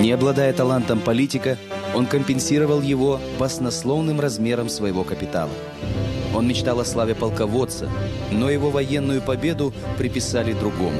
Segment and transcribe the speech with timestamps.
[0.00, 1.58] Не обладая талантом политика,
[1.94, 5.50] он компенсировал его баснословным размером своего капитала.
[6.34, 7.90] Он мечтал о славе полководца,
[8.32, 10.98] но его военную победу приписали другому.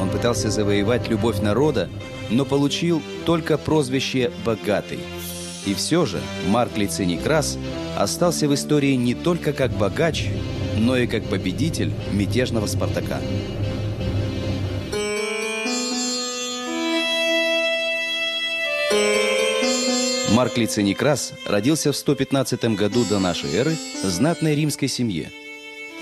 [0.00, 1.88] Он пытался завоевать любовь народа,
[2.30, 5.00] но получил только прозвище «богатый».
[5.66, 7.58] И все же Марк Лициний Крас
[7.98, 10.28] остался в истории не только как богач,
[10.78, 13.18] но и как победитель мятежного «Спартака».
[20.30, 25.32] Марк Лициний Крас родился в 115 году до нашей эры в знатной римской семье.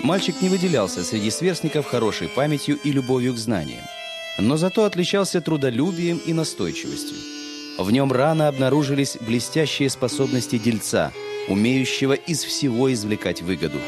[0.01, 3.81] Мальчик не выделялся среди сверстников хорошей памятью и любовью к знаниям,
[4.37, 7.17] но зато отличался трудолюбием и настойчивостью.
[7.79, 11.11] В нем рано обнаружились блестящие способности дельца,
[11.47, 13.79] умеющего из всего извлекать выгоду.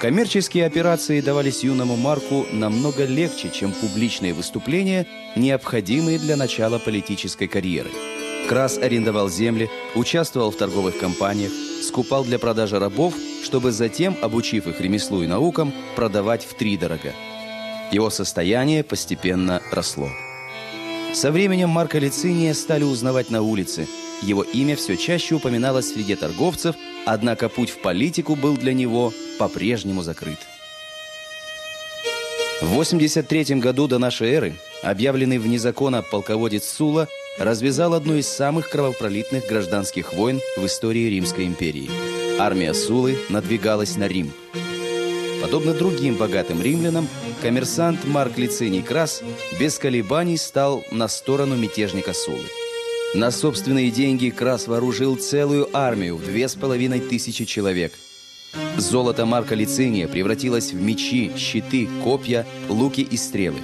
[0.00, 7.90] Коммерческие операции давались юному Марку намного легче, чем публичные выступления, необходимые для начала политической карьеры–
[8.48, 14.80] Крас арендовал земли, участвовал в торговых компаниях, скупал для продажи рабов, чтобы затем, обучив их
[14.80, 17.14] ремеслу и наукам, продавать втридорога.
[17.92, 20.08] Его состояние постепенно росло.
[21.12, 23.86] Со временем Марка Лициния стали узнавать на улице.
[24.22, 30.02] Его имя все чаще упоминалось среди торговцев, однако путь в политику был для него по-прежнему
[30.02, 30.38] закрыт.
[32.62, 38.68] В 83 году до нашей эры объявленный вне закона полководец Сула развязал одну из самых
[38.68, 41.90] кровопролитных гражданских войн в истории Римской империи.
[42.38, 44.32] Армия Сулы надвигалась на Рим.
[45.40, 47.08] Подобно другим богатым римлянам,
[47.40, 49.22] коммерсант Марк Лициний Крас
[49.58, 52.44] без колебаний стал на сторону мятежника Сулы.
[53.14, 57.92] На собственные деньги Крас вооружил целую армию в две с половиной тысячи человек.
[58.76, 63.58] Золото Марка Лициния превратилось в мечи, щиты, копья, луки и стрелы.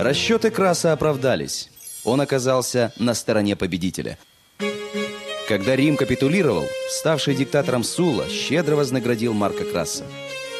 [0.00, 1.71] Расчеты Краса оправдались
[2.04, 4.18] он оказался на стороне победителя.
[5.48, 10.04] Когда Рим капитулировал, ставший диктатором Сула щедро вознаградил Марка Краса.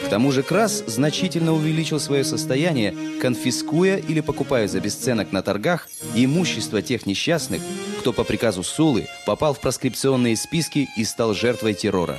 [0.05, 5.89] К тому же Крас значительно увеличил свое состояние, конфискуя или покупая за бесценок на торгах
[6.15, 7.63] имущество тех несчастных,
[8.01, 12.19] кто по приказу Сулы попал в проскрипционные списки и стал жертвой террора.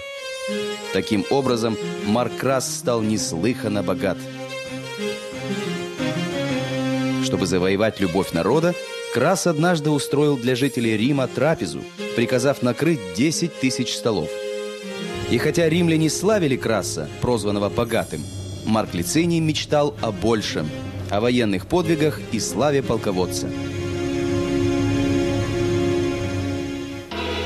[0.93, 4.17] Таким образом, Марк Крас стал неслыханно богат.
[7.23, 8.73] Чтобы завоевать любовь народа,
[9.13, 11.83] Крас однажды устроил для жителей Рима трапезу,
[12.15, 14.27] приказав накрыть 10 тысяч столов.
[15.29, 18.21] И хотя римляне славили Краса, прозванного богатым,
[18.65, 20.67] Марк Лициний мечтал о большем,
[21.11, 23.47] о военных подвигах и славе полководца.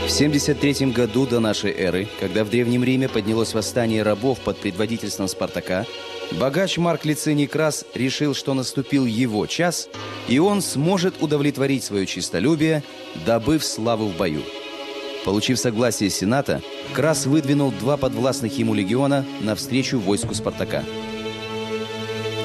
[0.06, 5.28] В 73 году до нашей эры, когда в Древнем Риме поднялось восстание рабов под предводительством
[5.28, 5.86] Спартака,
[6.32, 9.90] Богач Марк Лициний Крас решил, что наступил его час,
[10.28, 12.84] и он сможет удовлетворить свое честолюбие,
[13.26, 14.42] добыв славу в бою.
[15.24, 16.62] Получив согласие Сената,
[16.94, 20.84] Крас выдвинул два подвластных ему легиона навстречу войску Спартака.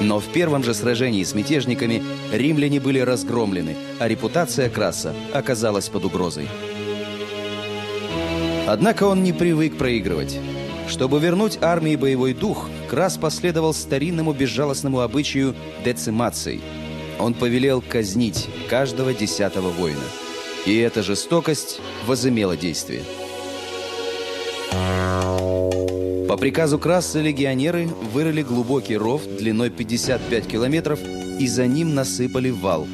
[0.01, 6.05] Но в первом же сражении с мятежниками римляне были разгромлены, а репутация Краса оказалась под
[6.05, 6.47] угрозой.
[8.67, 10.39] Однако он не привык проигрывать.
[10.87, 16.61] Чтобы вернуть армии боевой дух, Крас последовал старинному безжалостному обычаю децимации.
[17.17, 20.03] Он повелел казнить каждого десятого воина.
[20.67, 23.01] И эта жестокость возымела действие.
[26.29, 30.99] По приказу Краса легионеры вырыли глубокий ров длиной 55 километров
[31.39, 32.85] и за ним насыпали вал.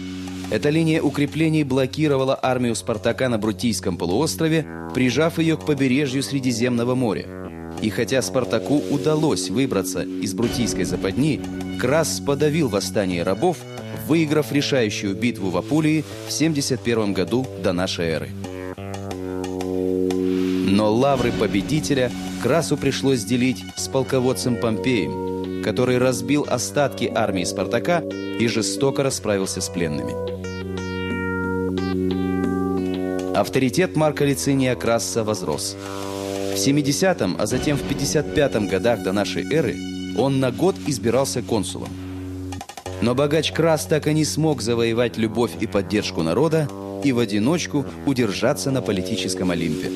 [0.51, 4.65] Эта линия укреплений блокировала армию Спартака на Брутийском полуострове,
[4.95, 7.27] прижав ее к побережью Средиземного моря.
[7.83, 11.39] И хотя Спартаку удалось выбраться из Брутийской западни,
[11.79, 13.57] Крас подавил восстание рабов,
[14.07, 18.29] выиграв решающую битву в Апулии в 71 году до нашей эры.
[20.67, 28.01] Но лавры победителя Красу пришлось делить с полководцем Помпеем, который разбил остатки армии Спартака
[28.39, 30.38] и жестоко расправился с пленными.
[33.39, 35.75] Авторитет Марка Лициния Краса возрос–
[36.49, 39.77] в 70-м, а затем в 55-м годах до нашей эры
[40.17, 41.87] он на год избирался консулом.
[43.01, 46.67] Но богач Крас так и не смог завоевать любовь и поддержку народа
[47.03, 49.89] и в одиночку удержаться на политическом Олимпе.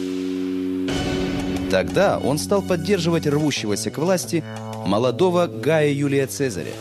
[1.69, 4.41] Тогда он стал поддерживать рвущегося к власти
[4.85, 6.71] молодого Гая Юлия Цезаря.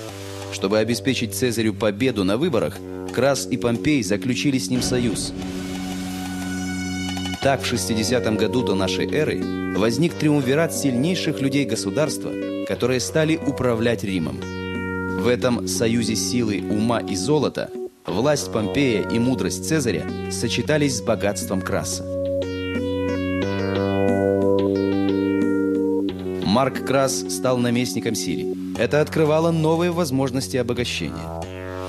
[0.53, 2.77] Чтобы обеспечить Цезарю победу на выборах,
[3.13, 5.33] Крас и Помпей заключили с ним союз–
[7.43, 9.43] так, в 60 году до нашей эры
[9.77, 12.31] возник триумвират сильнейших людей государства,
[12.69, 14.41] которые стали управлять Римом.
[15.21, 17.69] В этом союзе силы, ума и золота
[18.07, 22.05] власть Помпея и мудрость Цезаря сочетались с богатством Краса.
[26.47, 28.79] Марк Крас стал наместником Сирии.
[28.79, 31.43] Это открывало новые возможности обогащения.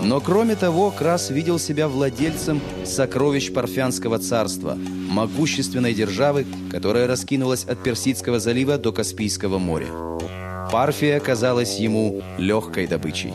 [0.04, 4.78] Но кроме того, Крас видел себя владельцем сокровищ Парфянского царства,
[5.10, 9.88] могущественной державы, которая раскинулась от Персидского залива до Каспийского моря.
[10.72, 13.32] Парфия казалась ему легкой добычей.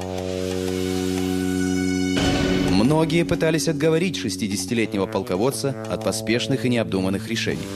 [2.71, 7.67] Многие пытались отговорить 60-летнего полководца от поспешных и необдуманных решений.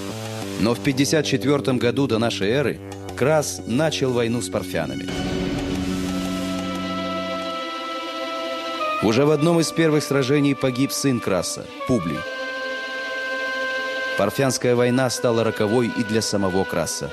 [0.60, 2.80] Но в 54 году до нашей эры
[3.16, 5.31] Крас начал войну с парфянами.
[9.02, 12.20] Уже в одном из первых сражений погиб сын Краса, Публий.
[14.16, 17.10] Парфянская война стала роковой и для самого Краса.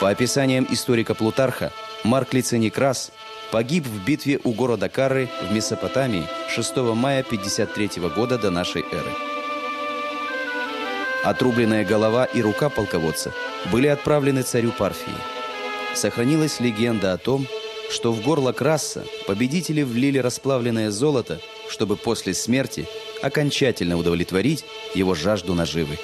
[0.00, 1.70] По описаниям историка Плутарха,
[2.02, 3.12] Марк Лициний Крас
[3.52, 9.12] погиб в битве у города Карры в Месопотамии 6 мая 53 года до нашей эры.
[11.22, 13.32] Отрубленная голова и рука полководца
[13.70, 15.14] были отправлены царю Парфии.
[15.94, 17.46] Сохранилась легенда о том,
[17.90, 22.86] что в горло Краса победители влили расплавленное золото, чтобы после смерти
[23.22, 25.98] окончательно удовлетворить его жажду наживы.